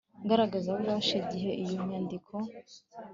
[0.23, 2.33] ngaragazabubasha igihe iyo nyandiko